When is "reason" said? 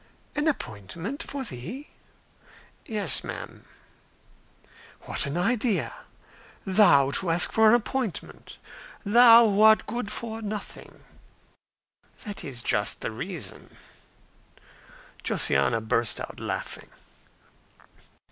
13.11-13.77